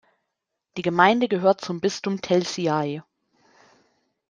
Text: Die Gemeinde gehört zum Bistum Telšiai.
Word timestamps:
Die 0.77 0.81
Gemeinde 0.81 1.27
gehört 1.27 1.61
zum 1.61 1.79
Bistum 1.79 2.21
Telšiai. 2.21 3.03